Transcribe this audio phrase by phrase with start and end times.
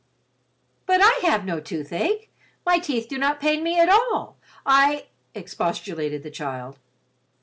[0.87, 2.31] "But I have no toothache.
[2.65, 4.35] My teeth do not pain me at all.
[4.65, 6.79] I—" expostulated the child.